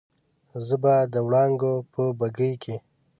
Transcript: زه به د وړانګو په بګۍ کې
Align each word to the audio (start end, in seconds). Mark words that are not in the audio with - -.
زه 0.67 0.75
به 0.83 0.93
د 1.13 1.15
وړانګو 1.25 1.73
په 1.91 2.01
بګۍ 2.19 2.53
کې 2.63 2.75